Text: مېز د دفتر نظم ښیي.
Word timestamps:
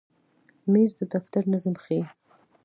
مېز 0.71 0.91
د 0.99 1.01
دفتر 1.13 1.43
نظم 1.53 1.75
ښیي. 1.83 2.01